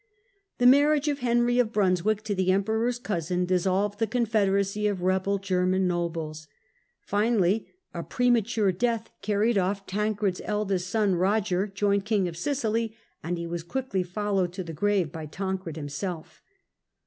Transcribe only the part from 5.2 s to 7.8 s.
German nobles. Finally,